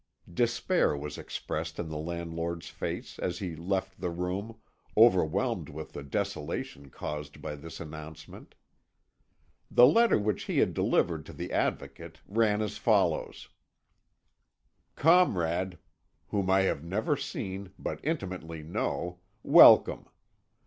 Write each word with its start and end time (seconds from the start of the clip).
Despair 0.33 0.97
was 0.97 1.19
expressed 1.19 1.77
in 1.77 1.89
the 1.89 1.97
landlord's 1.99 2.69
face 2.69 3.19
as 3.19 3.37
he 3.37 3.55
left 3.55 4.01
the 4.01 4.09
room, 4.09 4.57
overwhelmed 4.97 5.69
with 5.69 5.91
the 5.93 6.01
desolation 6.01 6.89
caused 6.89 7.39
by 7.39 7.55
this 7.55 7.79
announcement. 7.79 8.55
The 9.69 9.85
letter 9.85 10.17
which 10.17 10.45
he 10.45 10.57
had 10.57 10.73
delivered 10.73 11.23
to 11.27 11.33
the 11.33 11.51
Advocate 11.53 12.19
ran 12.25 12.63
as 12.63 12.79
follows: 12.79 13.49
"Comrade, 14.95 15.77
whom 16.29 16.49
I 16.49 16.61
have 16.61 16.83
never 16.83 17.15
seen, 17.15 17.71
but 17.77 17.99
intimately 18.03 18.63
know, 18.63 19.19
Welcome. 19.43 20.07